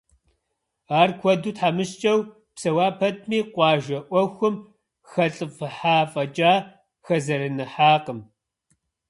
[0.99, 2.19] Ар куэду тхьэмыщкӏэу
[2.53, 4.55] псэуа пэтми, къуажэ ӏуэхум
[5.09, 6.53] хэлӏыфӏыхьа фӏэкӏа,
[7.05, 8.19] хэзэрэныхьакъым.